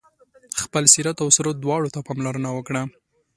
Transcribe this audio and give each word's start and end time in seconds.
خپل 0.63 0.83
سیرت 0.93 1.17
او 1.23 1.27
صورت 1.35 1.55
دواړو 1.59 1.93
ته 1.93 1.99
پاملرنه 2.07 2.49
وکړه. 2.53 2.81